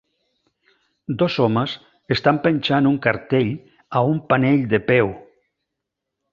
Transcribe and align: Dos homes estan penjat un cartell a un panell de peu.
Dos 1.21 1.35
homes 1.43 1.75
estan 2.15 2.41
penjat 2.47 2.89
un 2.93 2.97
cartell 3.05 3.53
a 4.01 4.05
un 4.15 4.19
panell 4.33 4.67
de 4.75 4.85
peu. 4.91 5.17